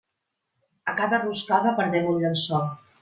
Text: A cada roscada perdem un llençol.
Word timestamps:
A 0.93 0.95
cada 1.01 1.19
roscada 1.25 1.75
perdem 1.81 2.09
un 2.15 2.19
llençol. 2.25 2.67